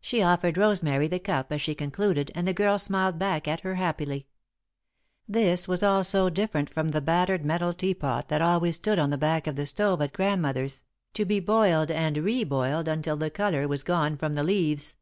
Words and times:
She 0.00 0.22
offered 0.22 0.56
Rosemary 0.56 1.08
the 1.08 1.18
cup 1.18 1.50
as 1.50 1.60
she 1.60 1.74
concluded 1.74 2.30
and 2.36 2.46
the 2.46 2.52
girl 2.54 2.78
smiled 2.78 3.18
back 3.18 3.48
at 3.48 3.62
her 3.62 3.74
happily. 3.74 4.28
This 5.26 5.66
was 5.66 5.82
all 5.82 6.04
so 6.04 6.30
different 6.30 6.70
from 6.70 6.90
the 6.90 7.00
battered 7.00 7.44
metal 7.44 7.74
tea 7.74 7.92
pot 7.94 8.28
that 8.28 8.40
always 8.40 8.76
stood 8.76 9.00
on 9.00 9.10
the 9.10 9.18
back 9.18 9.48
of 9.48 9.56
the 9.56 9.66
stove 9.66 10.00
at 10.00 10.12
Grandmother's, 10.12 10.84
to 11.14 11.24
be 11.24 11.40
boiled 11.40 11.90
and 11.90 12.18
re 12.18 12.44
boiled 12.44 12.86
until 12.86 13.16
the 13.16 13.30
colour 13.30 13.66
was 13.66 13.82
gone 13.82 14.16
from 14.16 14.34
the 14.34 14.44
leaves. 14.44 14.94